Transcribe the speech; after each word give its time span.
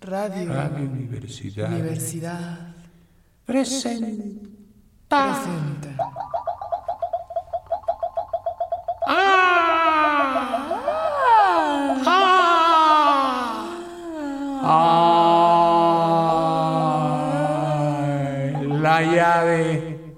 Radio, 0.00 0.52
Radio 0.52 0.88
Universidad. 0.90 1.70
Universidad 1.70 2.74
Presenta. 3.44 4.48
presenta. 5.08 5.90
Ay, 17.30 18.66
la 18.80 19.02
llave 19.02 20.14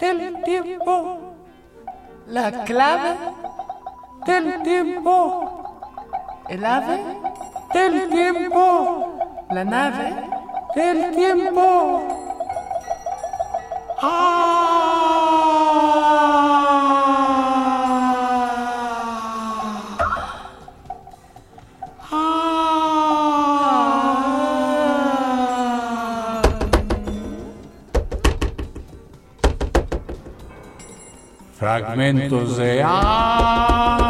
del 0.00 0.42
tiempo, 0.44 1.34
La 2.26 2.64
clave, 2.64 3.16
del 4.24 4.62
tiempo, 4.62 5.88
el 6.48 6.64
ave, 6.64 7.00
del 7.72 8.08
tiempo, 8.08 9.18
la 9.50 9.64
nave, 9.64 10.14
del 10.74 11.10
tiempo. 11.14 12.16
Fragmentos 31.58 32.56
de 32.56 32.76
la 32.76 34.09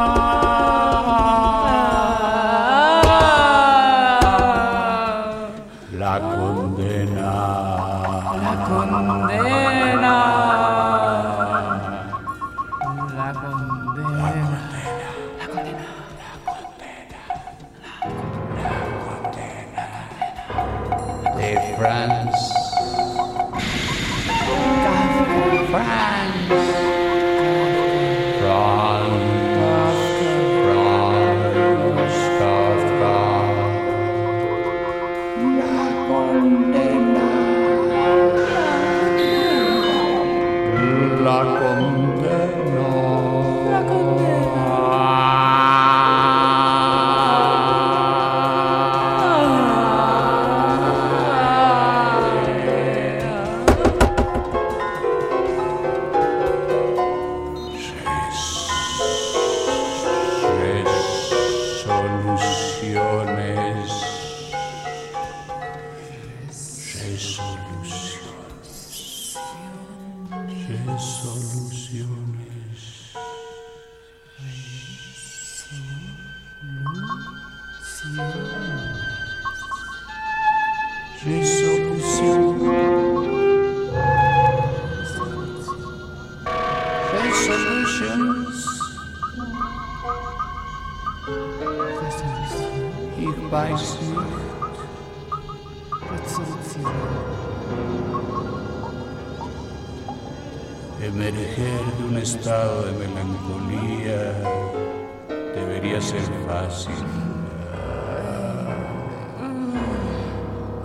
fácil. 106.70 106.94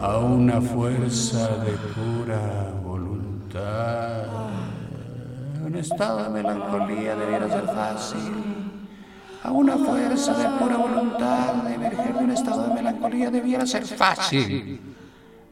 A 0.02 0.18
una 0.18 0.62
fuerza 0.62 1.48
de 1.58 1.72
pura 1.94 2.72
voluntad. 2.84 4.26
Un 5.64 5.76
estado 5.76 6.24
de 6.24 6.30
melancolía 6.30 7.16
debería 7.16 7.50
ser 7.50 7.66
fácil. 7.66 8.88
A 9.44 9.52
una 9.52 9.78
fuerza 9.78 10.34
de 10.34 10.58
pura 10.58 10.78
voluntad 10.78 11.72
emerger 11.72 12.14
de 12.16 12.24
un 12.24 12.32
estado 12.32 12.68
de 12.68 12.74
melancolía 12.74 13.30
debiera 13.30 13.66
ser 13.66 13.86
fácil. 13.86 14.96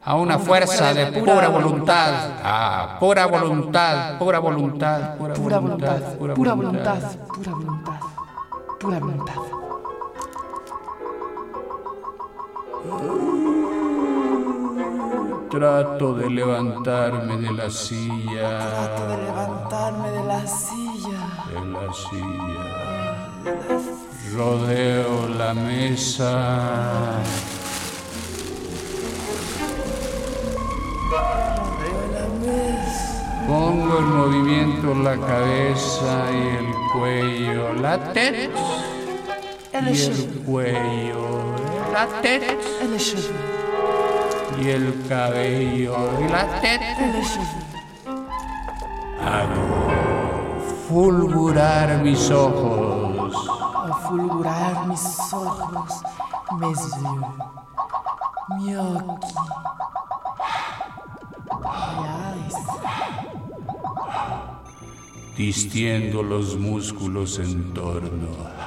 A 0.04 0.16
una 0.16 0.38
fuerza 0.40 0.94
de 0.94 1.12
pura 1.20 1.48
voluntad. 1.48 2.14
Ah, 2.44 2.98
pura 3.00 3.28
voluntad, 3.28 4.18
pura 4.18 4.40
voluntad, 4.40 5.16
pura 5.18 5.38
voluntad, 5.38 6.16
pura 6.18 6.34
voluntad, 6.34 6.36
pura 6.36 6.54
voluntad, 6.54 7.00
pura 8.80 9.00
voluntad. 9.00 9.63
Trato 15.50 16.16
de 16.16 16.30
levantarme 16.30 17.38
de 17.38 17.52
la 17.54 17.70
silla, 17.70 18.60
Trato 18.60 19.08
de 19.08 19.18
levantarme 19.24 20.10
de 20.12 20.24
la 20.26 20.46
silla. 20.46 21.20
de 21.50 21.60
la 21.72 21.94
silla. 21.94 22.66
Rodeo 24.36 25.30
la 25.38 25.54
mesa. 25.54 27.22
Pongo 33.48 34.00
en 34.00 34.06
movimiento 34.16 34.96
la 34.96 35.18
cabeza 35.18 36.26
y 36.32 36.48
el 36.58 36.74
cuello, 36.94 37.74
la 37.74 37.96
Elle 38.14 38.50
y 39.92 40.02
el 40.02 40.42
cuello, 40.46 41.56
la 41.94 42.08
tête 42.22 42.58
cheveux. 42.98 43.34
y 44.60 44.70
el 44.70 44.94
cabello 45.08 45.96
y 46.20 46.28
la 46.32 46.46
tête. 46.62 46.82
Cheveux. 47.32 47.64
Hago 49.22 49.84
fulgurar 50.88 51.90
mis 52.04 52.30
ojos, 52.32 53.34
A 53.90 53.94
fulgurar 54.08 54.88
mis 54.88 55.06
ojos, 55.34 55.94
mes 56.60 56.82
yeux, 57.02 57.22
gnocchi, 58.60 59.36
distiendo 65.38 66.24
los 66.24 66.58
músculos 66.58 67.40
en 67.40 67.74
torno. 67.74 68.63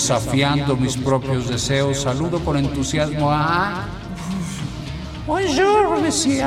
Desafiando 0.00 0.78
mis 0.78 0.96
propios 0.96 1.46
deseos, 1.46 2.00
saludo 2.00 2.42
con 2.42 2.56
entusiasmo 2.56 3.30
a... 3.30 3.84
Bonjour, 5.26 6.00
monsieur. 6.00 6.46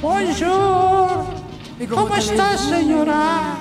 Bonjour. 0.00 1.26
¿Cómo 1.90 2.16
está, 2.16 2.56
señora? 2.56 3.58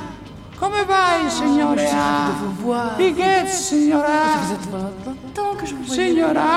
¿Cómo 0.58 0.78
va, 0.88 1.30
señora? 1.30 2.30
de 2.30 2.46
vous 2.46 2.56
voir. 2.64 2.98
Biguet, 2.98 3.48
señora. 3.50 4.40
Vous 4.44 4.54
êtes 4.54 4.72
longtemps 4.72 5.58
que 5.60 5.66
je 5.66 5.76
vous 5.76 5.84
voyais. 5.84 6.08
Señora. 6.08 6.48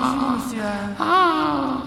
Bonjour, 0.00 0.30
monsieur. 0.32 0.62
Ah. 0.98 1.82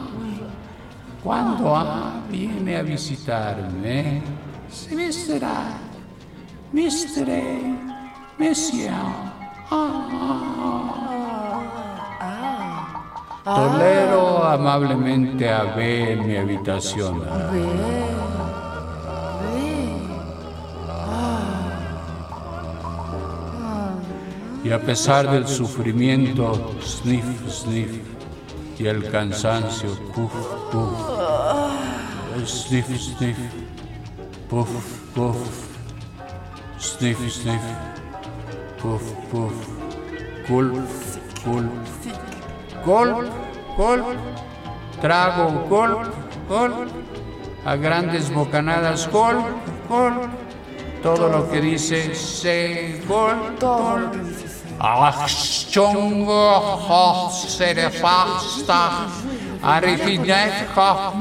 cuando 1.21 1.75
A 1.75 2.13
viene 2.29 2.77
a 2.77 2.83
visitarme, 2.83 4.23
se 4.71 4.95
vestirá 4.95 5.80
Mr. 6.73 7.27
Monsieur. 8.37 8.91
Tolero 13.43 14.43
amablemente 14.43 15.49
a 15.49 15.63
B 15.63 16.13
en 16.13 16.27
mi 16.27 16.37
habitación. 16.37 17.23
Y 24.63 24.71
a 24.71 24.79
pesar 24.79 25.29
del 25.29 25.47
sufrimiento, 25.47 26.75
sniff, 26.81 27.25
sniff, 27.49 27.99
y 28.79 28.87
el 28.87 29.11
cansancio, 29.11 29.89
puff, 30.13 30.31
puff, 30.71 32.47
sniff, 32.47 32.87
sniff, 32.97 33.37
puff, 34.49 34.69
puff, 35.13 35.70
sniff, 36.81 37.19
sniff, 37.31 37.61
puff, 38.81 39.03
puff, 39.29 39.53
gulp, 40.47 40.73
gulp, 41.45 41.71
gulp, 42.83 43.29
gulp, 43.77 44.17
trago, 44.99 45.67
gulp, 45.69 46.13
gulp, 46.49 46.89
a 47.65 47.75
grandes 47.75 48.31
bocanadas, 48.33 49.07
gulp, 49.11 49.45
gulp, 49.87 50.29
todo 51.03 51.29
lo 51.29 51.49
que 51.51 51.61
dice, 51.61 52.15
se, 52.15 52.99
gulp, 53.07 53.59
gulp. 53.59 54.15
Achtungo 54.79 56.41
serefasta, 57.29 59.07
arifinecha 59.61 61.11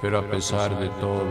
Pero 0.00 0.18
a 0.18 0.22
pesar 0.22 0.78
de 0.78 0.88
todo, 1.00 1.26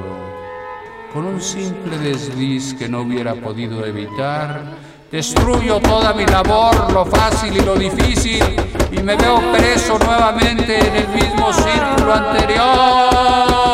con 1.13 1.25
un 1.25 1.41
simple 1.41 1.97
desliz 1.97 2.73
que 2.73 2.89
no 2.89 3.01
hubiera 3.01 3.35
podido 3.35 3.85
evitar, 3.85 4.63
destruyo 5.11 5.79
toda 5.79 6.13
mi 6.13 6.25
labor, 6.25 6.91
lo 6.91 7.05
fácil 7.05 7.55
y 7.55 7.61
lo 7.61 7.75
difícil, 7.75 8.43
y 8.91 9.01
me 9.01 9.15
veo 9.15 9.39
preso 9.53 9.97
nuevamente 9.99 10.77
en 10.77 10.95
el 10.95 11.07
mismo 11.07 11.53
círculo 11.53 12.13
anterior. 12.13 13.64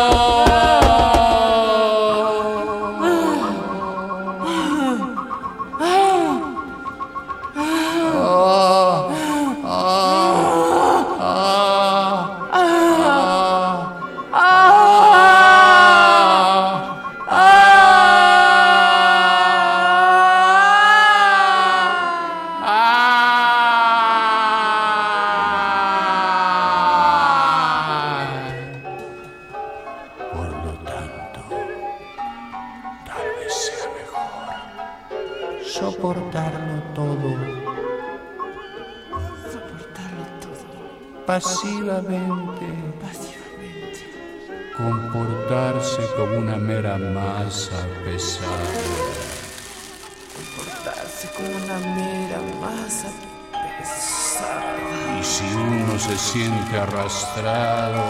Se 56.11 56.17
siente 56.17 56.77
arrastrado, 56.77 58.03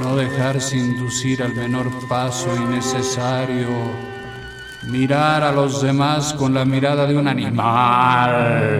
no 0.00 0.14
dejarse 0.14 0.76
inducir 0.76 1.42
al 1.42 1.52
menor 1.52 1.90
paso 2.08 2.54
innecesario 2.54 3.68
mirar 4.86 5.42
a 5.42 5.50
los 5.50 5.82
demás 5.82 6.32
con 6.34 6.54
la 6.54 6.64
mirada 6.64 7.06
de 7.06 7.16
un 7.16 7.26
animal. 7.26 8.70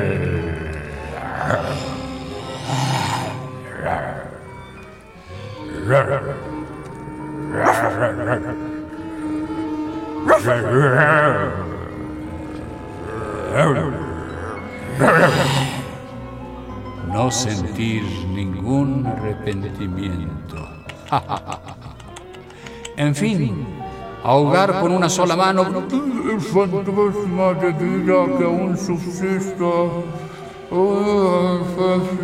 No 17.12 17.31
sentir 17.31 18.03
ningún 18.29 19.07
arrepentimiento. 19.07 20.57
En 22.97 23.15
fin, 23.15 23.67
ahogar 24.23 24.81
con 24.81 24.93
una 24.93 25.09
sola 25.09 25.35
mano 25.35 25.62
el 25.62 26.41
fantasma 26.41 27.55
de 27.55 27.73
vida 27.73 28.27
que 28.37 28.45
aún 28.45 28.77
subsiste. 28.77 29.65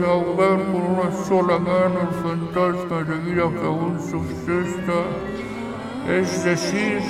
ahogar 0.06 0.58
con 0.70 0.82
una 0.92 1.10
sola 1.26 1.58
mano 1.58 2.00
el 2.02 2.14
fantasma 2.22 3.02
de 3.04 3.16
vida 3.20 3.48
que 3.58 3.66
aún 3.66 3.98
subsiste. 3.98 4.98
Es 6.10 6.44
decir, 6.44 7.00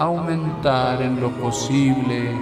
aumentar 0.00 1.00
en 1.00 1.20
lo 1.20 1.30
posible 1.30 2.32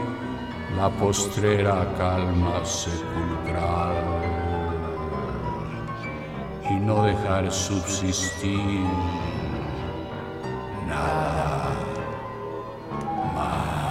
la 0.79 0.89
postrera 0.89 1.87
calma 1.99 2.65
sepulcral 2.65 4.22
y 6.71 6.75
no 6.75 7.05
dejar 7.05 7.51
subsistir 7.51 8.85
nada 10.87 11.77
más. 13.35 13.83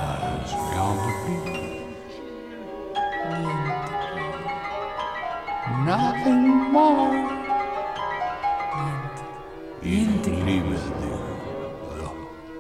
Nothing 5.86 6.72
more. 6.72 7.28
Increíble. 9.82 10.78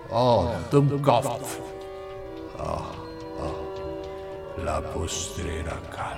Oh, 0.09 0.51
Dumkopf. 0.71 1.59
Ah, 2.59 2.91
ah. 3.39 4.63
La 4.65 4.81
postrera 4.81 5.79
calma 5.89 6.10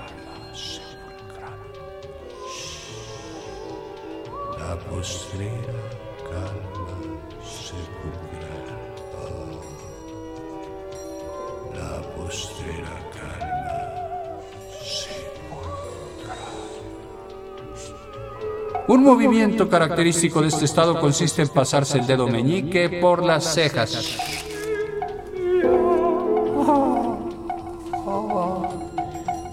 La 4.73 4.79
postrera 4.79 5.85
calma 6.17 6.97
sepulcral. 7.45 8.69
La 11.75 12.01
postrera 12.15 12.95
calma 13.13 14.41
sepulcral. 14.81 16.33
Un 18.87 19.03
movimiento 19.03 19.69
característico 19.69 20.41
de 20.41 20.47
este 20.47 20.65
estado 20.65 20.99
consiste 20.99 21.43
en 21.43 21.49
pasarse 21.49 21.99
el 21.99 22.07
dedo 22.07 22.25
meñique 22.27 22.97
por 22.99 23.23
las 23.23 23.53
cejas. 23.53 24.17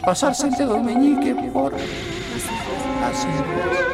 Pasarse 0.03 0.49
el 0.49 0.55
dedo 0.55 0.83
meñique 0.83 1.35
por 1.53 1.73
las 1.73 3.21
cejas. 3.21 3.90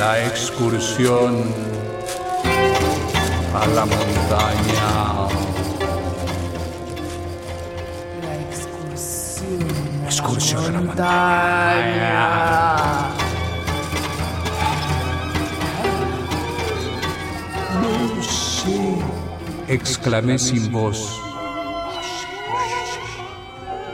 la 0.00 0.26
excursión 0.26 1.34
a 3.52 3.66
la 3.76 3.84
montaña. 3.84 4.88
La 8.22 8.34
excursión, 8.48 9.58
la 10.00 10.06
excursión 10.06 10.64
a 10.64 10.70
la 10.70 10.80
montaña. 10.80 12.16
No 17.82 18.22
sé, 18.22 18.80
exclamé 19.68 20.38
sin 20.38 20.72
voz. 20.72 21.20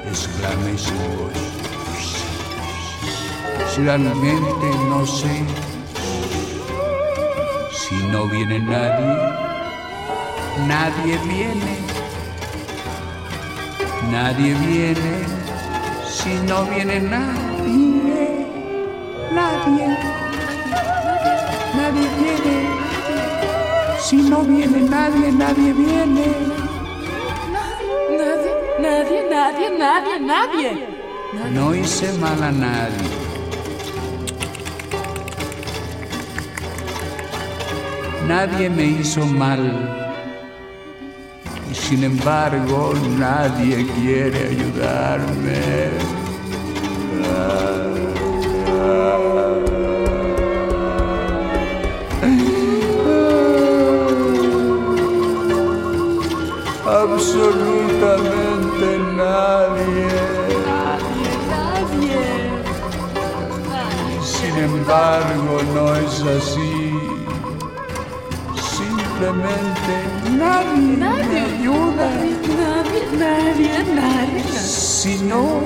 Exclamé 0.08 0.78
sin 0.78 0.98
voz. 1.18 1.34
Realmente 3.76 4.68
no 4.88 5.04
sé 5.04 5.66
si 7.88 7.94
no 8.08 8.26
viene 8.26 8.58
nadie. 8.58 9.16
Nadie 10.66 11.18
viene. 11.18 11.74
Nadie 14.10 14.54
viene 14.54 15.14
si 16.08 16.34
no 16.48 16.64
viene 16.64 16.98
nadie. 16.98 18.46
Nadie. 19.30 19.86
Nadie 21.76 22.08
viene. 22.18 22.56
Si 24.00 24.16
no 24.16 24.40
viene 24.42 24.80
nadie, 24.80 25.30
nadie 25.30 25.72
viene. 25.72 26.26
Nadie, 28.18 28.54
nadie, 28.80 29.20
nadie, 29.30 29.70
nadie, 29.78 30.18
nadie. 30.18 30.70
No 31.52 31.72
hice 31.72 32.12
mal 32.18 32.42
a 32.42 32.50
nadie. 32.50 33.15
Nadie 38.26 38.68
me 38.68 38.84
hizo 38.84 39.24
mal. 39.24 39.62
Y 41.70 41.74
sin 41.74 42.02
embargo, 42.02 42.92
nadie 43.18 43.86
quiere 43.94 44.48
ayudarme. 44.48 46.16
Absolutamente 56.86 58.86
nadie. 59.16 60.06
Nadie. 61.50 62.22
Sin 64.22 64.54
embargo, 64.56 65.54
no 65.74 65.96
es 65.96 66.22
así. 66.22 66.65
Simplemente 69.16 69.96
nadie, 70.36 70.92
Nadie. 70.98 71.24
me 71.32 71.40
ayuda. 71.40 72.08
Nadie, 72.60 73.00
nadie, 73.16 73.80
nadie. 73.94 74.44
Si 74.52 75.16
no, 75.24 75.62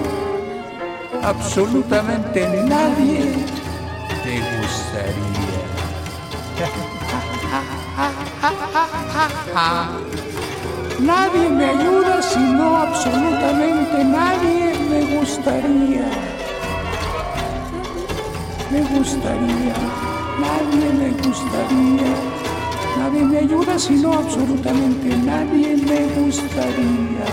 absolutamente 1.21 2.47
nadie 2.69 3.35
te 4.23 4.39
gustaría. 4.55 5.67
Nadie 11.01 11.49
me 11.49 11.65
ayuda, 11.65 12.21
si 12.23 12.39
no, 12.39 12.77
absolutamente 12.77 14.05
nadie 14.05 14.75
me 14.91 15.01
gustaría. 15.17 16.07
Me 18.71 18.81
gustaría, 18.83 19.75
nadie 20.39 20.93
me 20.93 21.09
gustaría. 21.23 22.40
Nadie 23.01 23.25
me 23.25 23.39
ayuda, 23.39 23.79
si 23.79 23.95
no, 23.95 24.13
absolutamente 24.13 25.17
nadie 25.17 25.75
me 25.75 26.07
gustaría. 26.21 27.25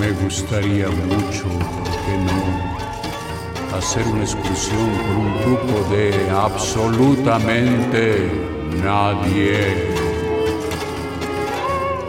Me 0.00 0.10
gustaría 0.12 0.88
mucho, 0.88 1.44
¿por 1.44 1.90
qué 2.04 2.16
no? 2.26 2.38
Hacer 3.76 4.06
una 4.06 4.22
excursión 4.22 4.88
con 5.04 5.16
un 5.26 5.32
grupo 5.42 5.74
de 5.94 6.06
absolutamente 6.30 8.02
nadie. 8.82 9.54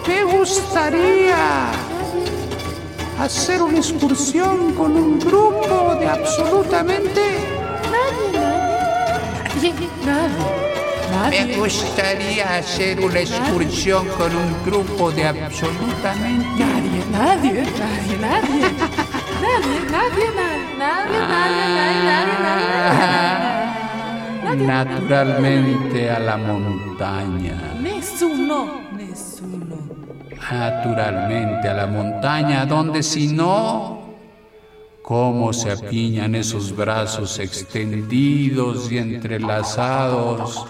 Me 0.08 0.24
gustaría 0.24 1.44
hacer 3.20 3.62
una 3.62 3.80
excursión 3.80 4.74
con 4.74 4.96
un 4.96 5.20
grupo 5.20 5.98
de 6.00 6.08
absolutamente 6.08 7.40
Nadie, 9.62 9.89
Me 11.30 11.56
gustaría 11.58 12.58
hacer 12.58 13.00
una 13.00 13.20
excursión 13.20 14.08
con 14.18 14.36
un 14.36 14.64
grupo 14.66 15.12
de 15.12 15.28
absolutamente 15.28 16.48
Nadie, 16.58 17.04
nadie, 17.12 17.64
nadie, 17.64 18.18
nadie. 18.20 18.62
Nadie, 19.42 19.80
nadie, 19.90 20.28
nadie, 20.36 20.70
nadie, 20.78 21.20
nadie, 21.28 21.66
nadie, 21.76 22.04
nadie, 22.06 22.38
nadie. 22.44 23.60
Naturalmente 24.66 26.10
a 26.10 26.20
la 26.20 26.38
montaña. 26.38 27.76
Nessuno, 27.80 28.82
nessuno. 28.92 29.78
Naturalmente 30.52 31.70
a 31.70 31.74
la 31.74 31.88
montaña, 31.88 32.66
donde 32.66 33.04
si 33.04 33.28
no, 33.28 33.99
cómo 35.10 35.52
se 35.54 35.72
apiñan 35.72 36.36
esos 36.36 36.76
brazos 36.76 37.40
extendidos 37.40 38.92
y 38.92 39.00
entrelazados, 39.00 40.64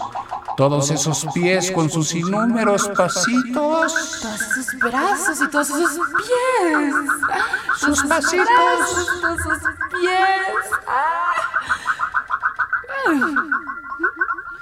todos 0.55 0.89
esos 0.91 1.27
pies 1.33 1.69
con 1.71 1.89
sus 1.89 2.15
innúmeros 2.15 2.87
pasitos. 2.95 3.51
Todos 3.53 4.57
esos 4.57 4.79
brazos 4.79 5.41
y 5.41 5.51
todos 5.51 5.69
esos 5.71 5.99
pies. 6.15 6.95
Sus 7.79 8.01
pasitos. 8.03 8.47
Todos 9.19 9.39
esos 9.41 9.59
pies. 9.99 10.55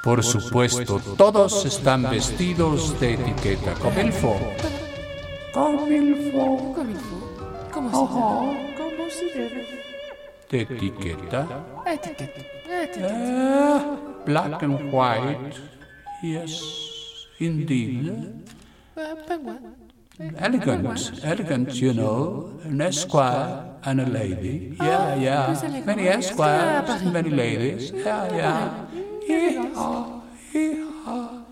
Por 0.02 0.24
supuesto, 0.24 1.00
todos 1.16 1.66
están 1.66 2.10
vestidos 2.10 3.00
de 3.00 3.14
etiqueta. 3.14 3.76
Comilfo. 3.76 4.40
Comilfo. 5.54 6.76
¿Cómo 7.72 7.92
se 7.92 7.96
llama? 7.96 8.08
¿Cómo 8.08 8.54
se? 8.54 8.67
De 10.50 10.62
etiqueta. 10.62 11.42
Etiqueta. 11.86 12.42
Etiqueta. 12.70 13.12
Ah, 13.12 13.98
black 14.26 14.64
and 14.64 14.92
white. 14.94 15.60
Yes, 16.24 16.64
indeed. 17.40 18.16
Elegant, 20.40 21.12
elegant, 21.24 21.76
you 21.76 21.94
know. 21.94 22.50
An 22.64 22.80
esquire 22.82 23.76
and 23.84 24.02
a 24.02 24.06
lady. 24.06 24.76
Yeah, 24.80 25.16
yeah. 25.16 25.84
Many 25.86 26.08
esquires, 26.08 27.04
many 27.04 27.30
ladies. 27.30 27.92
Yeah, 27.92 28.32
yeah. 28.32 28.88
Hija, 29.28 30.24
hija. 30.54 31.44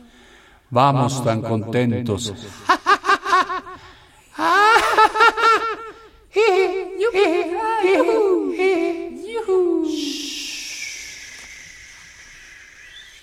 Vamos 0.71 1.23
tan 1.23 1.41
contentos. 1.41 2.33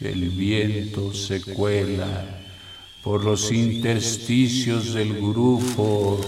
El 0.01 0.31
viento 0.31 1.15
se 1.15 1.41
cuela 1.41 2.41
por 3.03 3.25
los 3.25 3.53
intersticios 3.53 4.95
del 4.95 5.15
grupo 5.15 6.21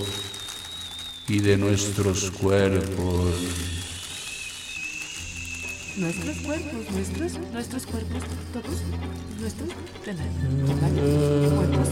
y 1.29 1.39
de 1.41 1.57
nuestros 1.57 2.31
cuerpos. 2.31 3.35
Nuestros 5.97 6.37
cuerpos, 6.39 6.91
nuestros, 6.93 7.39
nuestros 7.53 7.87
cuerpos, 7.87 8.23
todos, 8.53 8.83
nuestros. 9.41 9.71
Cuerpos. 11.55 11.84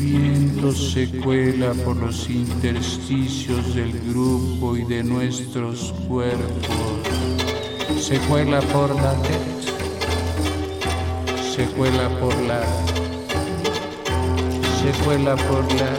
Viento 0.00 0.72
se 0.72 1.06
cuela 1.20 1.74
por 1.84 1.94
los 1.94 2.30
intersticios 2.30 3.74
del 3.74 3.92
grupo 4.08 4.74
y 4.74 4.84
de 4.84 5.04
nuestros 5.04 5.92
cuerpos. 6.08 6.40
Se 8.00 8.18
cuela 8.20 8.62
por 8.62 8.94
la 8.94 9.12
tête, 9.20 9.60
se 11.54 11.66
cuela 11.76 12.08
por 12.18 12.34
la, 12.44 12.62
se 14.80 14.90
cuela 15.04 15.36
por 15.36 15.64
la, 15.74 15.92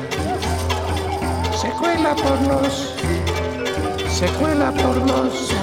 se 1.56 1.70
cuela 1.70 2.16
por 2.16 2.42
los, 2.48 2.96
se 4.10 4.26
cuela 4.40 4.72
por 4.72 4.98
los, 4.98 5.54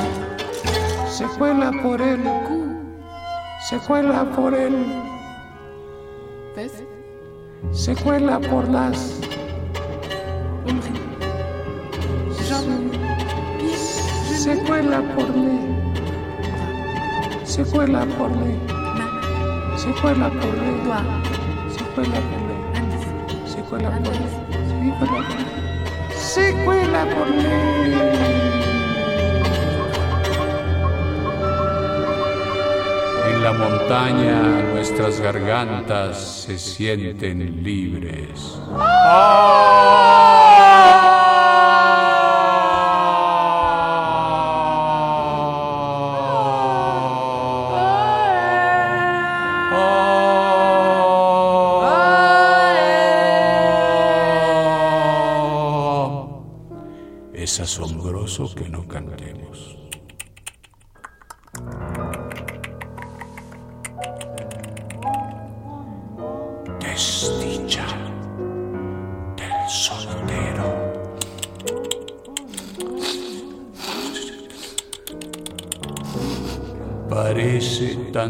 se 1.11 1.25
cuela 1.25 1.73
por 1.83 2.00
el, 2.00 2.23
se 3.68 3.78
cuela 3.78 4.30
por 4.30 4.54
el. 4.54 5.08
Se 7.73 7.95
cuela 7.95 8.41
por 8.41 8.69
las. 8.69 9.21
Se 14.37 14.59
cuela 14.65 15.03
por 15.15 15.29
le. 15.37 15.59
Se 17.45 17.65
cuela 17.65 18.07
por 18.17 18.31
le. 18.31 18.59
Se 19.77 19.93
cuela 19.95 20.31
por 20.31 20.57
le. 20.57 20.79
Se 21.77 21.85
cuela 21.85 22.21
por 22.21 22.21
le. 22.21 22.49
Se 23.47 23.61
cuela 23.65 23.91
por 23.99 24.15
le. 24.15 24.29
Se 24.97 25.03
cuela 25.05 25.11
por 25.11 25.19
le. 25.21 25.39
Se 26.17 26.65
cuela 26.65 27.03
por 27.15 27.29
le. 27.29 28.58
La 33.49 33.55
montaña 33.55 34.43
nuestras 34.75 35.21
gargantas 35.21 36.43
se 36.43 36.59
sienten 36.59 37.62
libres. 37.62 38.59
Es 57.33 57.61
asombroso 57.61 58.55
que 58.55 58.69
no 58.69 58.87
cantemos. 58.87 59.88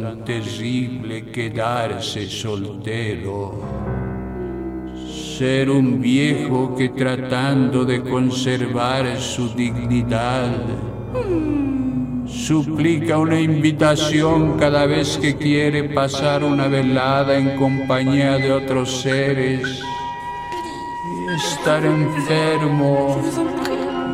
Tan 0.01 0.25
terrible 0.25 1.27
quedarse 1.33 2.29
soltero. 2.29 3.61
Ser 5.37 5.71
un 5.71 6.01
viejo 6.01 6.75
que 6.77 6.91
tratando 6.91 7.85
de 7.85 8.03
conservar 8.03 9.19
su 9.21 9.49
dignidad 9.55 10.53
suplica 12.27 13.19
una 13.19 13.41
invitación 13.41 14.59
cada 14.59 14.87
vez 14.87 15.19
que 15.19 15.37
quiere 15.37 15.85
pasar 15.85 16.45
una 16.45 16.69
velada 16.69 17.37
en 17.37 17.57
compañía 17.57 18.37
de 18.39 18.53
otros 18.53 19.01
seres 19.03 19.63
y 21.11 21.35
estar 21.37 21.85
enfermo 21.85 23.21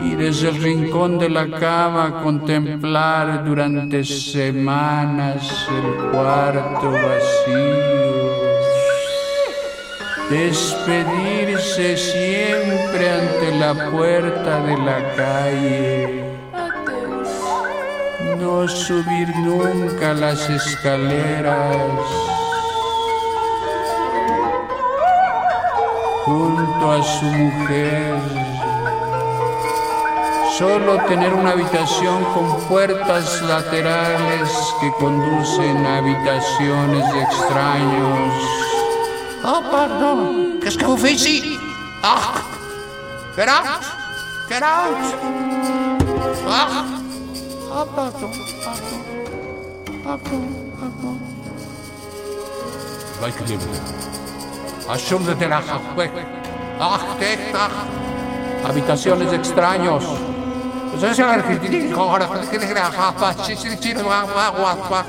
y 0.05 0.15
desde 0.17 0.51
el 0.51 0.63
rincón 0.63 1.19
de 1.19 1.31
la 1.31 1.49
cama 1.51 2.21
contemplar 2.23 3.45
durante 3.45 4.05
semanas 4.05 5.67
el 5.71 6.11
cuarto 6.11 6.91
vacío. 6.91 8.15
Despedirse 10.31 11.97
siempre 11.97 13.11
ante 13.11 13.59
la 13.59 13.91
puerta 13.91 14.61
de 14.61 14.77
la 14.79 15.15
calle. 15.17 16.25
No 18.39 18.69
subir 18.69 19.29
nunca 19.37 20.13
las 20.15 20.49
escaleras. 20.51 21.77
Junto 26.25 26.93
a 26.93 27.03
su 27.03 27.27
mujer. 27.27 28.64
Solo 30.59 30.99
tener 31.09 31.35
una 31.35 31.51
habitación 31.51 32.25
con 32.33 32.61
puertas 32.69 33.43
laterales 33.43 34.51
que 34.81 34.93
conducen 35.01 35.85
a 35.85 35.99
habitaciones 35.99 37.13
de 37.13 37.23
extraños. 37.23 38.35
Oh, 39.45 39.63
pardon. 39.71 40.61
Qu'est-ce 40.61 40.79
que 40.79 40.87
vous 40.87 40.97
faites 40.97 41.21
ici 41.21 41.59
Ah 42.03 42.41
Get 43.37 43.49
out 43.49 43.83
Get 44.49 44.63
out 44.63 44.97
Ah 46.49 46.85
Ah, 47.77 47.85
pardon, 47.97 48.31
pardon, 48.65 49.01
pardon, 50.05 50.43
pardon. 50.79 51.19
La 55.49 55.61
jafue. 55.61 56.11
Ah, 56.79 57.01
teta. 57.19 57.69
Habitaciones 58.69 59.31
de 59.33 59.37
extraños. 59.37 60.05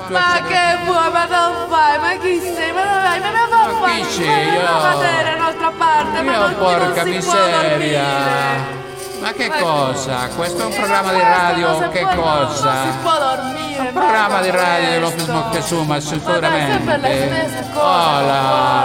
Ma 0.07 0.41
che 0.47 0.77
vuoi? 0.85 1.11
Ma 1.11 1.25
non 1.25 1.67
fai? 1.69 1.99
Ma 1.99 2.15
chi 2.21 2.39
sei? 2.39 2.71
Ma 2.71 2.83
non 2.83 3.01
vai? 3.01 3.19
Ma 3.19 3.29
non 3.31 3.49
va 3.49 3.65
Ma 3.65 3.73
fare? 3.79 4.03
Ma 4.25 4.71
non 4.71 4.81
va 4.81 4.89
a 4.89 5.35
un'altra 5.35 5.71
parte? 5.77 6.21
Ma 6.21 6.37
non, 6.37 6.55
porca 6.57 7.03
non 7.03 7.13
miseria. 7.13 8.83
Ma 9.19 9.31
che 9.31 9.49
cosa? 9.49 10.27
Questo 10.35 10.61
è 10.61 10.65
un 10.65 10.71
Ma 10.71 10.75
programma 10.75 11.13
di 11.13 11.19
radio, 11.19 11.89
che 11.89 12.01
cosa? 12.01 12.73
Non 12.73 12.91
si 12.91 12.97
può 13.01 13.17
dormire. 13.17 13.79
Un 13.79 13.91
programma 13.91 14.41
di 14.41 14.51
ma 14.51 14.57
radio 14.57 14.91
di 14.91 14.99
questo. 14.99 15.17
Lopez 15.17 15.27
Moctezuma, 15.27 15.85
Ma 15.85 15.95
è 15.95 15.99
sicuramente. 15.99 17.73
Oh, 17.73 18.21
la, 18.25 18.83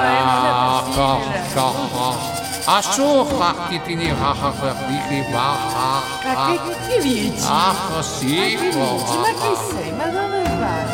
Ah, 2.67 2.81
ah, 2.83 3.25
ah, 3.41 3.55
ah, 4.21 4.53
ah, 4.63 4.75
di- 4.89 5.05
di- 5.09 5.25
ah, 5.33 5.57
ah, 5.75 6.03
Ma 6.25 6.33
ah. 6.37 6.47
che, 6.89 7.01
dici? 7.01 7.45
Ah, 7.47 7.75
dici? 8.21 8.69
oh, 8.77 9.19
Ma 9.19 9.33
chi 9.33 9.53
ah, 9.53 9.57
sei? 9.57 9.93
Ma 9.93 10.07
dove 10.07 10.43
vai? 10.59 10.87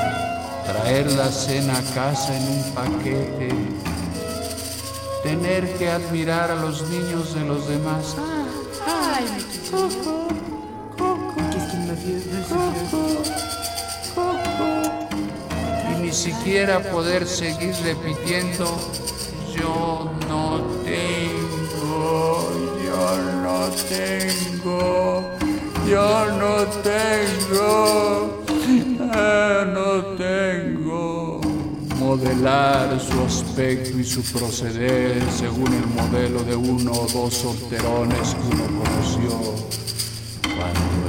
Traer 0.65 1.07
la 1.15 1.31
cena 1.31 1.75
a 1.77 1.83
casa 1.93 2.33
en 2.33 2.47
un 2.47 2.73
paquete. 2.73 3.49
Tener 5.23 5.77
que 5.77 5.91
admirar 5.91 6.51
a 6.51 6.55
los 6.55 6.83
niños 6.89 7.35
de 7.35 7.41
los 7.45 7.67
demás. 7.67 8.15
Ay, 8.87 9.25
Qu'est-ce 11.51 11.67
qu'il 11.71 11.81
me 11.81 11.95
veut, 11.95 12.21
ce 12.23 12.37
vieux 12.39 13.47
y 15.91 16.01
ni 16.01 16.13
siquiera 16.13 16.81
poder 16.81 17.27
seguir 17.27 17.75
repitiendo 17.83 18.65
yo 19.55 20.11
no 20.29 20.61
tengo, 20.85 21.46
yo 22.85 23.23
no 23.43 23.71
tengo, 23.89 25.23
yo 25.89 26.09
no 26.39 26.67
tengo, 26.83 28.45
no 29.75 29.89
tengo. 30.17 31.41
Modelar 31.99 33.01
su 33.01 33.21
aspecto 33.23 33.99
y 33.99 34.05
su 34.05 34.23
proceder 34.23 35.23
según 35.31 35.73
el 35.75 35.87
modelo 35.89 36.43
de 36.45 36.55
uno 36.55 36.93
o 36.93 37.07
dos 37.09 37.35
solterones 37.35 38.35
que 38.35 38.47
uno 38.55 38.67
conoció 38.81 39.31
cuando 40.43 41.06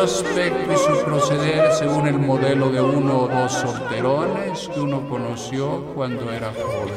aspecto 0.00 0.72
y 0.72 0.76
su 0.76 1.04
proceder 1.04 1.72
según 1.72 2.06
el 2.06 2.18
modelo 2.18 2.70
de 2.70 2.80
uno 2.80 3.20
o 3.20 3.28
dos 3.28 3.52
solterones 3.52 4.68
que 4.68 4.80
uno 4.80 5.06
conoció 5.08 5.84
cuando 5.94 6.32
era 6.32 6.52
joven. 6.52 6.94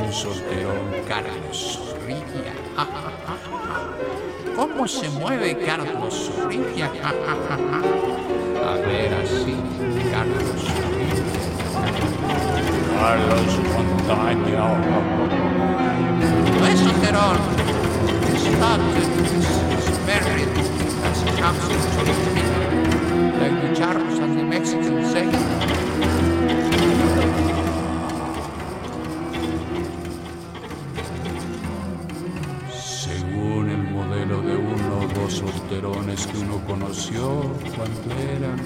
Un 0.00 0.12
solterón 0.12 0.76
Carlos 1.06 1.78
Zorrilla. 1.78 2.52
¿Cómo 4.56 4.88
se 4.88 5.08
mueve 5.10 5.56
Carlos 5.58 6.32
Zorrilla? 6.34 6.90
A 8.66 8.74
ver 8.74 9.14
así, 9.14 9.56
Carlos 10.10 10.62
Zorrilla. 10.66 11.26
Carlos 12.98 13.60
Montaña. 13.72 14.64
No 16.58 16.66
es 16.66 16.80
solterón. 16.80 17.56
Según 32.74 33.70
el 33.70 33.82
modelo 33.92 34.42
de 34.42 34.56
uno 34.56 34.98
o 34.98 35.20
dos 35.20 35.34
solterones 35.34 36.26
que 36.26 36.38
uno 36.38 36.60
conoció 36.66 37.42
cuando 37.76 38.14
eran. 38.36 38.60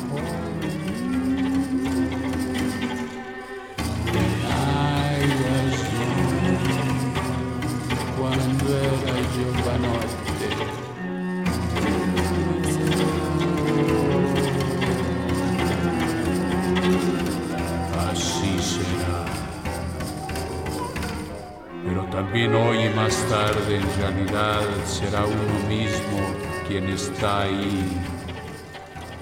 Tarde 23.31 23.77
en 23.77 23.97
realidad 23.97 24.63
será 24.87 25.25
uno 25.25 25.69
mismo 25.69 26.19
quien 26.67 26.89
está 26.89 27.43
ahí, 27.43 27.97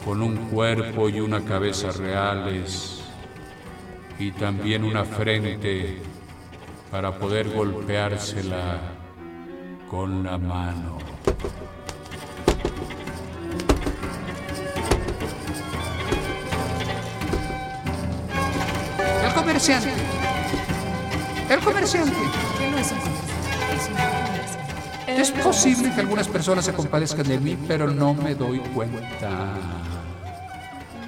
con 0.03 0.23
un 0.23 0.49
cuerpo 0.49 1.11
y 1.11 1.21
una 1.21 1.44
cabeza 1.44 1.90
reales, 1.90 3.03
y 4.18 4.31
también 4.31 4.85
una 4.85 5.05
frente 5.05 5.99
para 6.90 7.18
poder 7.18 7.51
golpeársela 7.51 8.81
con 9.90 10.25
la 10.25 10.38
mano. 10.38 10.97
El 19.23 19.35
comerciante. 19.35 19.92
El 21.51 21.61
comerciante. 21.61 22.47
Es 25.18 25.33
posible 25.33 25.92
que 25.92 26.00
algunas 26.00 26.28
personas 26.28 26.64
se 26.64 26.72
compadezcan 26.72 27.26
de 27.26 27.40
mí, 27.40 27.59
pero 27.66 27.88
no 27.88 28.14
me 28.14 28.37
doy 28.37 28.61
cuenta. 28.61 29.57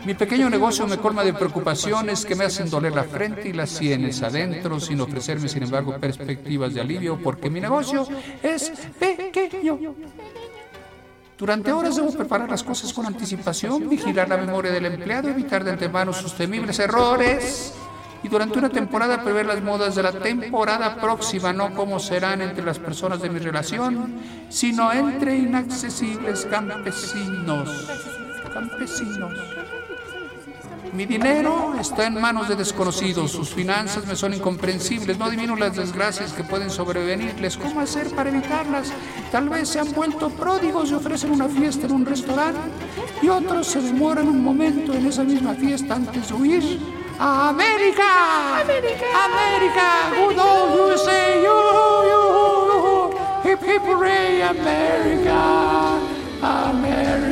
Mi 0.05 0.15
pequeño 0.15 0.51
negocio 0.51 0.85
me 0.89 0.99
colma 0.99 1.23
de 1.23 1.33
preocupaciones 1.33 2.27
que 2.27 2.35
me 2.35 2.45
hacen 2.45 2.69
doler 2.69 2.93
la 2.93 3.05
frente 3.05 3.49
y 3.49 3.53
las 3.53 3.71
sienes 3.71 4.21
adentro, 4.21 4.81
sin 4.81 5.01
ofrecerme, 5.01 5.49
sin 5.49 5.63
embargo, 5.63 5.97
perspectivas 6.01 6.75
de 6.75 6.81
alivio, 6.81 7.21
porque 7.23 7.49
mi 7.49 7.61
negocio 7.61 8.05
es 8.43 8.73
pequeño. 8.99 9.79
Durante 11.39 11.71
horas 11.71 11.95
debo 11.95 12.11
preparar 12.11 12.51
las 12.51 12.65
cosas 12.65 12.93
con 12.93 13.07
anticipación, 13.07 13.89
vigilar 13.89 14.29
la 14.29 14.39
memoria 14.39 14.73
del 14.73 14.87
empleado, 14.87 15.29
evitar 15.29 15.63
de 15.63 15.71
antemano 15.71 16.13
sus 16.13 16.35
temibles 16.35 16.81
errores. 16.81 17.75
Y 18.23 18.29
durante 18.29 18.59
una 18.59 18.69
temporada 18.69 19.23
prever 19.23 19.47
las 19.47 19.63
modas 19.63 19.95
de 19.95 20.03
la 20.03 20.13
temporada 20.13 20.97
próxima, 20.97 21.53
no 21.53 21.75
como 21.75 21.99
serán 21.99 22.43
entre 22.43 22.65
las 22.65 22.79
personas 22.79 23.23
de 23.23 23.31
mi 23.31 23.39
relación, 23.39 24.21
sino 24.49 24.93
entre 24.93 25.37
inaccesibles 25.37 26.47
campesinos. 26.47 27.89
Campesinos. 28.53 29.33
Mi 30.93 31.07
dinero 31.07 31.75
está 31.79 32.09
en 32.09 32.21
manos 32.21 32.49
de 32.49 32.57
desconocidos, 32.57 33.31
sus 33.31 33.51
finanzas 33.51 34.07
me 34.07 34.17
son 34.17 34.35
incomprensibles, 34.35 35.17
no 35.19 35.27
adivino 35.27 35.55
las 35.55 35.77
desgracias 35.77 36.33
que 36.33 36.43
pueden 36.43 36.69
sobrevenirles, 36.69 37.57
cómo 37.57 37.81
hacer 37.81 38.11
para 38.11 38.31
evitarlas. 38.31 38.93
Tal 39.31 39.49
vez 39.49 39.69
se 39.69 39.79
han 39.79 39.93
vuelto 39.93 40.31
pródigos 40.31 40.91
y 40.91 40.95
ofrecen 40.95 41.31
una 41.31 41.49
fiesta 41.49 41.87
en 41.87 41.93
un 41.93 42.05
restaurante 42.05 42.61
y 43.23 43.29
otros 43.29 43.69
se 43.69 43.81
demoran 43.81 44.27
un 44.27 44.43
momento 44.43 44.93
en 44.93 45.07
esa 45.07 45.23
misma 45.23 45.55
fiesta 45.55 45.95
antes 45.95 46.29
de 46.29 46.35
huir. 46.35 47.00
America! 47.21 48.01
America! 48.65 49.05
America! 49.05 49.89
Good 50.17 50.39
old 50.39 50.89
USA! 50.89 51.43
You, 51.43 51.53
you, 51.53 51.93
you, 52.09 52.23
you. 52.81 53.19
Hip, 53.43 53.61
hip, 53.61 53.83
hooray, 53.83 54.41
America! 54.41 56.01
America! 56.43 57.30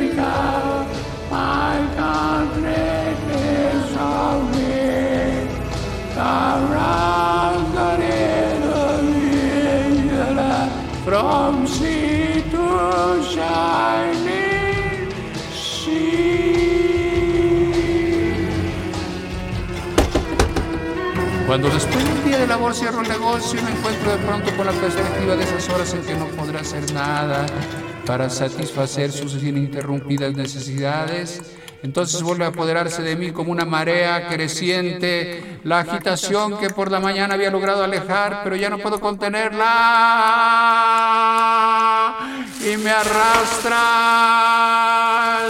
Cuando 21.49 21.67
después 21.71 22.05
de 22.05 22.11
un 22.11 22.23
día 22.25 22.37
de 22.37 22.45
labor 22.45 22.75
cierro 22.75 23.01
el 23.01 23.09
negocio, 23.09 23.59
me 23.63 23.71
encuentro 23.71 24.11
de 24.11 24.17
pronto 24.19 24.55
con 24.55 24.67
la 24.67 24.71
perspectiva 24.71 25.35
de 25.35 25.43
esas 25.43 25.67
horas 25.69 25.91
en 25.95 26.03
que 26.03 26.13
no 26.13 26.27
podré 26.27 26.59
hacer 26.59 26.93
nada 26.93 27.47
para 28.05 28.29
satisfacer 28.29 29.11
sus 29.11 29.33
ininterrumpidas 29.41 30.35
necesidades. 30.35 31.41
Entonces 31.81 32.21
vuelve 32.21 32.45
a 32.45 32.49
apoderarse 32.49 33.01
de 33.01 33.15
mí 33.15 33.31
como 33.31 33.51
una 33.51 33.65
marea 33.65 34.27
creciente, 34.27 35.59
la 35.63 35.79
agitación 35.79 36.59
que 36.59 36.69
por 36.69 36.91
la 36.91 36.99
mañana 36.99 37.33
había 37.33 37.49
logrado 37.49 37.83
alejar, 37.83 38.41
pero 38.43 38.55
ya 38.55 38.69
no 38.69 38.77
puedo 38.77 38.99
contenerla. 38.99 39.65
Y 42.63 42.77
me 42.77 42.91
arrastra 42.91 43.75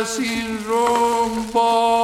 sin 0.05 0.63
rumbo. 0.63 1.99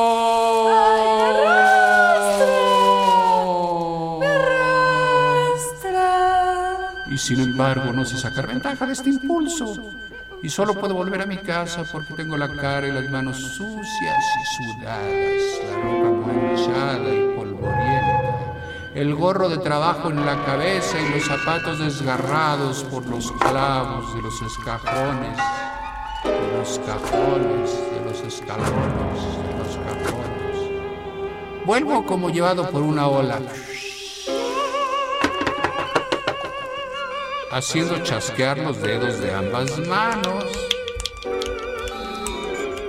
Y 7.16 7.18
sin 7.18 7.40
embargo 7.40 7.94
no 7.94 8.04
sé 8.04 8.18
sacar 8.18 8.46
ventaja 8.46 8.86
de 8.86 8.92
este 8.92 9.10
impulso. 9.10 9.90
Y 10.44 10.50
solo 10.50 10.74
puedo 10.74 10.94
volver 10.96 11.22
a 11.22 11.26
mi 11.26 11.38
casa 11.38 11.86
porque 11.90 12.14
tengo 12.14 12.36
la 12.36 12.54
cara 12.54 12.90
y 12.90 12.92
las 12.92 13.10
manos 13.10 13.38
sucias 13.38 14.18
y 14.42 14.46
sudadas, 14.58 15.42
la 15.64 15.78
ropa 15.78 16.28
manchada 16.28 17.16
y 17.16 17.38
polvorienta, 17.38 18.54
el 18.96 19.16
gorro 19.16 19.48
de 19.48 19.60
trabajo 19.60 20.10
en 20.10 20.26
la 20.26 20.44
cabeza 20.44 21.00
y 21.00 21.10
los 21.14 21.24
zapatos 21.26 21.80
desgarrados 21.80 22.84
por 22.84 23.06
los 23.06 23.32
clavos 23.32 24.14
de 24.14 24.22
los 24.22 24.42
escajones, 24.42 25.38
de 26.26 26.58
los 26.58 26.80
cajones, 26.80 27.72
de 27.94 28.02
los 28.10 28.20
escalones, 28.28 29.22
de 29.38 29.58
los 29.58 29.78
cajones. 29.78 31.66
Vuelvo 31.66 32.06
como 32.06 32.30
llevado 32.30 32.70
por 32.70 32.82
una 32.82 33.08
ola. 33.08 33.40
Haciendo 37.56 37.98
chasquear 38.04 38.58
los 38.58 38.82
dedos 38.82 39.22
de 39.22 39.34
ambas 39.34 39.80
manos. 39.88 40.44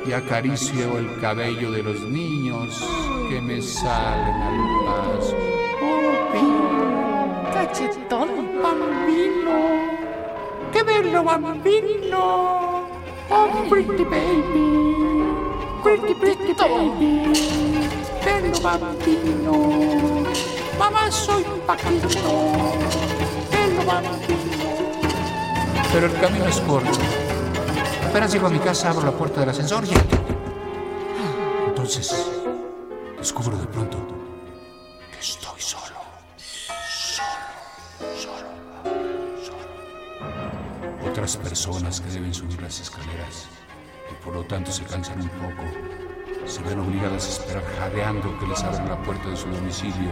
Y 0.05 0.13
acaricio 0.13 0.99
el 0.99 1.21
cabello 1.21 1.71
de 1.71 1.85
los 1.85 2.01
niños 2.01 2.85
que 3.31 3.41
me 3.41 3.63
salen 3.63 4.43
al 4.43 4.59
paso. 4.85 5.37
Oh, 5.83 7.53
Cachetón. 7.55 8.61
bambino, 8.61 9.55
qué 10.73 10.83
bello 10.83 11.23
bambino. 11.23 12.89
Oh, 13.31 13.67
pretty 13.71 14.05
baby, 14.05 15.25
pretty, 15.83 16.15
pretty 16.15 16.55
baby, 16.55 17.33
bello 18.25 18.61
bambino. 18.61 19.53
Mamá, 20.77 21.11
soy 21.11 21.45
Paquito, 21.67 22.19
bello 23.51 23.85
bambino. 23.87 24.36
Pero 25.97 26.09
el 26.09 26.21
camino 26.21 26.45
es 26.45 26.61
corto. 26.61 26.91
Apenas 28.07 28.31
llego 28.31 28.49
a 28.49 28.51
mi 28.51 28.59
casa, 28.59 28.91
abro 28.91 29.07
la 29.07 29.13
puerta 29.13 29.41
del 29.41 29.49
ascensor 29.49 29.83
y... 29.87 29.93
Entonces, 31.69 32.31
descubro 33.17 33.57
de 33.57 33.67
pronto 33.67 33.97
que 35.11 35.19
estoy 35.19 35.59
solo. 35.59 35.97
Solo, 36.37 37.31
solo, 38.15 38.49
solo. 39.43 41.11
Otras 41.11 41.39
personas 41.39 42.03
que 42.03 42.11
deben 42.11 42.35
subir 42.35 42.61
las 42.61 42.79
escaleras 42.79 43.47
y 44.13 44.23
por 44.23 44.35
lo 44.35 44.45
tanto 44.45 44.71
se 44.71 44.85
cansan 44.85 45.23
un 45.23 45.31
poco, 45.31 45.63
se 46.45 46.61
ven 46.65 46.79
obligadas 46.79 47.25
a 47.25 47.31
esperar 47.41 47.65
jadeando 47.79 48.39
que 48.39 48.47
les 48.47 48.63
abran 48.63 48.91
la 48.91 49.03
puerta 49.03 49.31
de 49.31 49.37
su 49.39 49.49
domicilio 49.49 50.11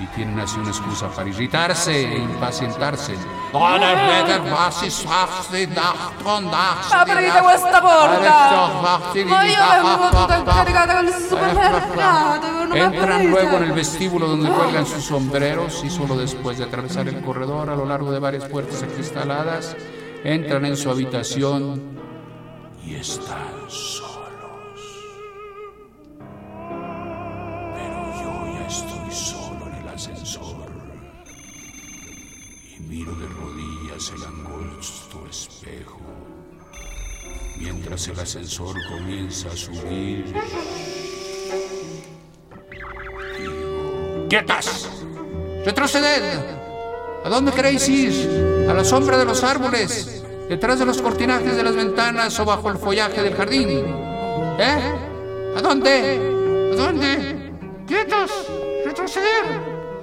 y 0.00 0.06
tienen 0.14 0.38
así 0.38 0.58
una 0.58 0.70
excusa 0.70 1.08
para 1.08 1.28
irritarse 1.28 1.92
e 1.92 2.18
impacientarse. 2.18 3.16
Aprite 6.90 7.40
questa 7.40 7.80
porta! 7.80 8.70
Ma 9.24 9.44
io 9.44 9.58
vengo 9.82 10.08
tutta 10.10 10.42
caricata 10.44 10.96
con 10.96 11.06
il 11.06 11.12
supermercato! 11.14 12.46
Non 12.46 12.68
mi 12.68 12.78
Entran 12.78 13.26
luego 13.26 13.56
en 13.56 13.62
el 13.64 13.72
vestíbulo 13.72 14.26
donde 14.28 14.50
cuelgan 14.50 14.86
sus 14.86 15.04
sombreros 15.04 15.82
y 15.84 15.90
solo 15.90 16.16
después 16.16 16.58
de 16.58 16.64
atravesar 16.64 17.08
el 17.08 17.20
corredor 17.22 17.70
a 17.70 17.76
lo 17.76 17.84
largo 17.84 18.12
de 18.12 18.18
varias 18.18 18.44
puertas 18.44 18.82
acristaladas, 18.82 19.76
entran 20.22 20.64
en 20.64 20.76
su 20.76 20.90
habitación 20.90 21.98
y 22.84 22.94
están 22.94 23.48
solos. 23.68 24.07
Miro 32.88 33.12
de 33.16 33.26
rodillas 33.26 34.12
el 34.16 34.24
angosto 34.24 35.26
espejo. 35.28 36.00
mientras 37.60 38.06
el 38.08 38.18
ascensor 38.18 38.76
comienza 38.88 39.48
a 39.48 39.56
subir. 39.56 40.32
¡Quietas! 44.28 44.88
¡Retroceded! 45.64 46.22
¿A 47.24 47.28
dónde 47.28 47.52
queréis 47.52 47.88
ir? 47.88 48.66
¿A 48.70 48.74
la 48.74 48.84
sombra 48.84 49.18
de 49.18 49.24
los 49.24 49.42
árboles? 49.42 50.22
¿Detrás 50.48 50.78
de 50.78 50.86
los 50.86 51.02
cortinajes 51.02 51.56
de 51.56 51.62
las 51.62 51.74
ventanas 51.74 52.38
o 52.38 52.44
bajo 52.44 52.70
el 52.70 52.78
follaje 52.78 53.22
del 53.22 53.34
jardín? 53.34 53.68
¿Eh? 54.58 55.54
¿A 55.56 55.60
dónde? 55.60 56.70
¿A 56.72 56.76
dónde? 56.76 57.52
¡Quietos! 57.86 58.30
¡Retroceder! 58.84 59.44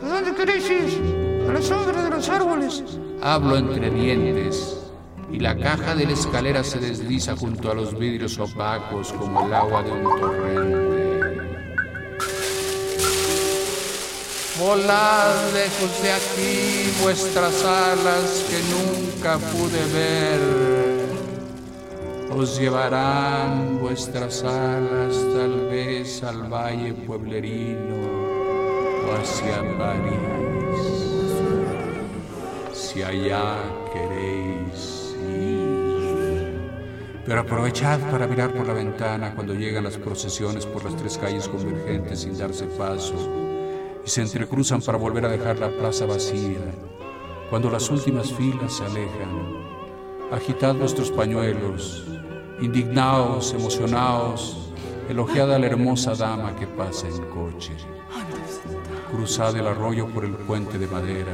¿A 0.03 0.07
dónde 0.07 0.35
queréis 0.35 0.69
ir? 0.69 1.24
¿A 1.47 1.51
la 1.53 1.61
sombra 1.61 2.03
de 2.03 2.09
los 2.09 2.29
árboles? 2.29 2.83
Hablo 3.21 3.57
entre 3.57 3.89
dientes 3.89 4.77
y 5.31 5.39
la 5.39 5.57
caja 5.57 5.95
de 5.95 6.05
la 6.05 6.13
escalera 6.13 6.63
se 6.63 6.79
desliza 6.79 7.35
junto 7.35 7.71
a 7.71 7.75
los 7.75 7.97
vidrios 7.97 8.37
opacos 8.39 9.11
como 9.13 9.45
el 9.45 9.53
agua 9.53 9.83
de 9.83 9.91
un 9.91 10.03
torrente. 10.03 10.95
Volad 14.59 15.53
lejos 15.53 16.01
de 16.01 16.11
aquí 16.13 16.93
vuestras 17.03 17.63
alas 17.63 18.45
que 18.49 18.59
nunca 18.71 19.37
pude 19.37 19.85
ver. 19.93 20.39
Os 22.31 22.57
llevarán 22.57 23.79
vuestras 23.79 24.43
alas 24.43 25.15
tal 25.35 25.67
vez 25.69 26.23
al 26.23 26.51
valle 26.51 26.93
pueblerino 26.93 27.95
o 29.07 29.13
hacia 29.21 29.77
París. 29.77 30.44
Si 32.95 33.03
allá 33.03 33.57
queréis 33.91 35.17
ir. 35.27 36.57
Pero 37.25 37.41
aprovechad 37.41 37.99
para 38.09 38.25
mirar 38.25 38.53
por 38.53 38.65
la 38.65 38.71
ventana 38.71 39.35
cuando 39.35 39.53
llegan 39.53 39.83
las 39.83 39.97
procesiones 39.97 40.65
por 40.65 40.85
las 40.85 40.95
tres 40.95 41.17
calles 41.17 41.49
convergentes 41.49 42.21
sin 42.21 42.37
darse 42.37 42.67
paso 42.67 43.15
y 44.05 44.09
se 44.09 44.21
entrecruzan 44.21 44.81
para 44.81 44.97
volver 44.97 45.25
a 45.25 45.27
dejar 45.27 45.59
la 45.59 45.71
plaza 45.71 46.05
vacía. 46.05 46.73
Cuando 47.49 47.69
las 47.69 47.89
últimas 47.89 48.31
filas 48.31 48.77
se 48.77 48.85
alejan, 48.85 49.57
agitad 50.31 50.73
vuestros 50.75 51.11
pañuelos, 51.11 52.07
indignaos, 52.61 53.53
emocionaos, 53.53 54.71
elogiad 55.09 55.53
a 55.53 55.59
la 55.59 55.65
hermosa 55.65 56.15
dama 56.15 56.55
que 56.55 56.65
pasa 56.65 57.09
en 57.09 57.25
coche. 57.25 57.73
Cruzad 59.11 59.53
el 59.57 59.67
arroyo 59.67 60.07
por 60.07 60.23
el 60.23 60.31
puente 60.31 60.77
de 60.77 60.87
madera. 60.87 61.33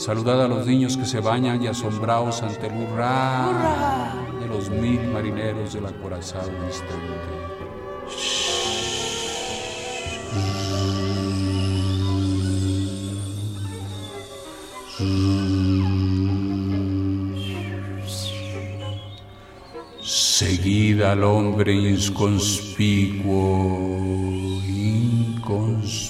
Saludad 0.00 0.42
a 0.42 0.48
los 0.48 0.66
niños 0.66 0.96
que 0.96 1.04
se 1.04 1.20
bañan 1.20 1.62
y 1.62 1.66
asombraos 1.66 2.42
ante 2.42 2.68
el 2.68 2.72
hurra 2.72 4.14
de 4.40 4.46
los 4.46 4.70
mil 4.70 4.98
marineros 5.08 5.74
del 5.74 5.84
acorazado 5.84 6.50
distante. 6.66 6.96
Seguid 20.02 21.02
al 21.02 21.24
hombre 21.24 21.74
inconspicuo, 21.74 23.42
inconspicuo. 24.66 26.00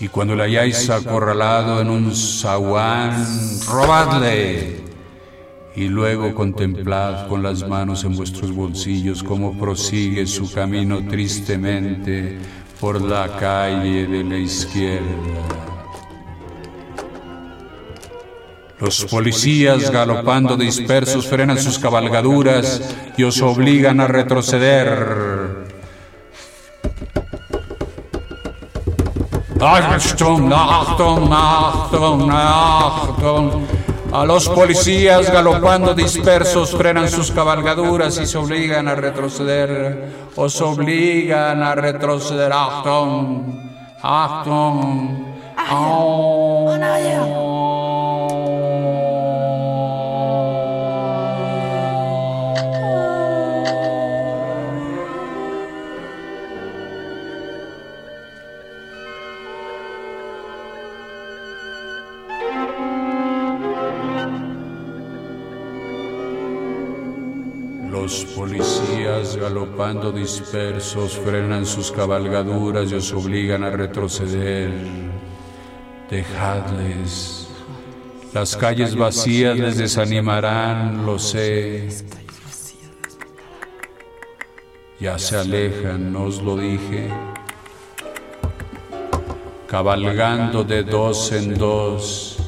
Y 0.00 0.08
cuando 0.08 0.36
le 0.36 0.44
hayáis 0.44 0.88
acorralado 0.90 1.80
en 1.80 1.90
un 1.90 2.14
zaguán, 2.14 3.26
robadle. 3.66 4.76
Y 5.74 5.88
luego 5.88 6.34
contemplad 6.34 7.28
con 7.28 7.42
las 7.42 7.66
manos 7.66 8.04
en 8.04 8.16
vuestros 8.16 8.52
bolsillos 8.52 9.22
cómo 9.22 9.58
prosigue 9.58 10.26
su 10.26 10.52
camino 10.52 11.06
tristemente 11.06 12.38
por 12.80 13.00
la 13.00 13.36
calle 13.36 14.06
de 14.06 14.24
la 14.24 14.38
izquierda. 14.38 15.68
Los 18.80 19.04
policías 19.06 19.90
galopando 19.90 20.56
dispersos 20.56 21.26
frenan 21.26 21.58
sus 21.58 21.80
cabalgaduras 21.80 22.80
y 23.16 23.24
os 23.24 23.42
obligan 23.42 23.98
a 23.98 24.06
retroceder. 24.06 25.67
A 34.10 34.24
los 34.24 34.48
policías 34.48 35.30
galopando 35.30 35.94
dispersos 35.94 36.74
frenan 36.76 37.08
sus 37.08 37.30
cabalgaduras 37.32 38.18
y 38.18 38.26
se 38.26 38.38
obligan 38.38 38.88
a 38.88 38.94
retroceder. 38.94 40.28
Os 40.36 40.60
obligan 40.60 41.62
a 41.62 41.74
retroceder. 41.74 42.52
Achtung, 42.52 43.58
Achtung. 44.00 45.26
Los 68.08 68.24
policías 68.24 69.36
galopando 69.36 70.10
dispersos 70.10 71.18
frenan 71.18 71.66
sus 71.66 71.92
cabalgaduras 71.92 72.90
y 72.90 72.94
os 72.94 73.12
obligan 73.12 73.64
a 73.64 73.68
retroceder. 73.68 74.70
Dejadles. 76.08 77.48
Las 78.32 78.56
calles 78.56 78.96
vacías 78.96 79.58
les 79.58 79.76
desanimarán, 79.76 81.04
lo 81.04 81.18
sé. 81.18 81.86
Ya 84.98 85.18
se 85.18 85.36
alejan, 85.36 86.16
os 86.16 86.40
lo 86.42 86.56
dije. 86.56 87.10
Cabalgando 89.66 90.64
de 90.64 90.82
dos 90.82 91.30
en 91.32 91.58
dos, 91.58 92.38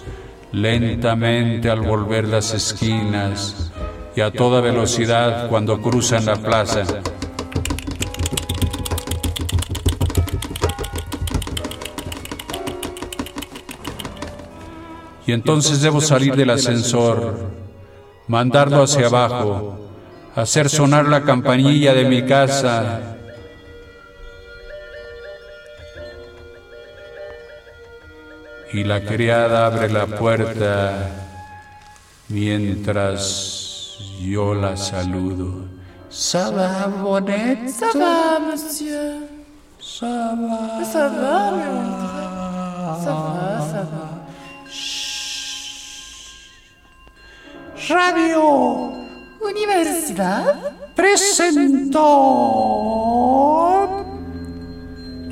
lentamente 0.53 1.69
al 1.69 1.83
volver 1.83 2.27
las 2.27 2.55
esquinas 2.55 3.70
y 4.17 4.21
a 4.21 4.31
toda 4.31 4.61
velocidad 4.61 5.49
cuando 5.49 5.81
cruzan 5.81 6.27
la 6.27 6.37
plaza. 6.37 6.85
Y 15.27 15.33
entonces 15.33 15.81
debo 15.81 16.01
salir 16.01 16.35
del 16.35 16.51
ascensor, 16.51 17.51
mandarlo 18.27 18.83
hacia 18.83 19.07
abajo, 19.07 19.79
hacer 20.35 20.69
sonar 20.69 21.07
la 21.07 21.23
campanilla 21.23 21.95
de 21.95 22.05
mi 22.05 22.23
casa. 22.27 23.17
Y 28.73 28.83
la 28.83 29.03
criada 29.03 29.67
abre 29.67 29.89
la 29.89 30.07
puerta 30.07 31.11
mientras 32.29 33.70
yo 34.21 34.55
la 34.55 34.77
saludo. 34.77 35.69
Ça 36.11 36.51
va, 36.51 36.89
Bonnet? 36.89 37.69
Ça 37.69 37.89
va, 37.95 38.39
monsieur. 38.51 39.29
Ça 39.81 40.35
va. 40.41 40.85
Ça 40.85 41.09
va, 41.09 41.39
Ça 43.05 43.13
va, 43.13 43.61
ça 43.73 43.83
va. 43.91 44.07
Radio 47.89 48.93
Universidad. 49.43 50.81
presentó 51.01 52.07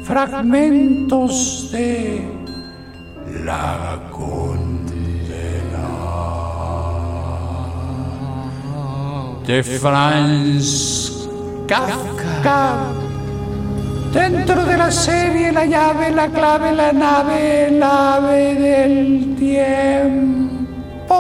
fragmentos 0.04 1.68
de 1.72 2.22
la 3.44 4.00
de 9.48 9.62
Franz 9.62 11.26
Kafka. 11.66 12.92
Dentro 14.12 14.66
de 14.66 14.76
la 14.76 14.90
serie 14.90 15.50
La 15.52 15.64
llave, 15.64 16.10
la 16.10 16.28
clave, 16.28 16.72
la 16.72 16.92
nave, 16.92 17.68
el 17.68 17.82
ave 17.82 18.54
del 18.56 19.34
tiempo. 19.38 21.14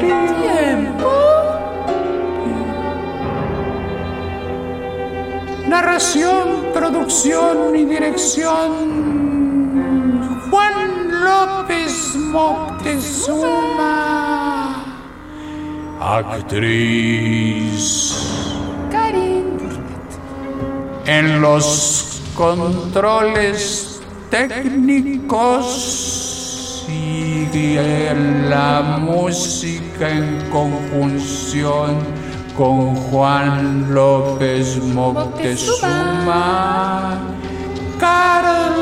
¿Del 0.00 0.36
tiempo? 0.44 1.10
Narración, 5.66 6.66
producción 6.72 7.74
y 7.74 7.84
dirección. 7.86 8.70
Juan 10.48 11.24
López 11.24 12.14
Moctezuma. 12.14 14.15
Actriz. 16.06 17.82
Karin. 18.90 19.58
En 21.06 21.40
los 21.40 22.20
controles 22.34 24.00
técnicos 24.30 25.66
y 26.88 27.76
en 27.76 28.48
la 28.50 28.98
música 29.00 30.08
en 30.08 30.40
conjunción 30.50 31.96
con 32.56 32.94
Juan 32.94 33.92
López 33.92 34.82
Moctezuma, 34.82 36.38
Carlos 37.98 38.76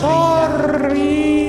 Sorri. 0.00 1.39